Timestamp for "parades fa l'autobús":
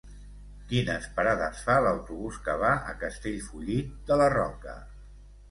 1.19-2.39